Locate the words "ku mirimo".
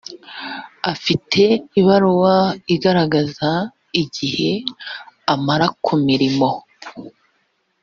5.83-6.49